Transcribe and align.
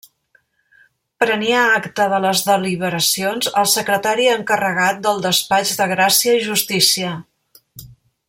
Prenia 1.23 1.59
acta 1.81 2.07
de 2.13 2.19
les 2.23 2.41
deliberacions, 2.47 3.49
el 3.63 3.69
secretari 3.75 4.27
encarregat 4.37 5.05
del 5.05 5.23
Despatx 5.27 5.75
de 5.83 5.89
Gràcia 5.95 6.35
i 6.39 6.43
Justícia. 6.49 7.13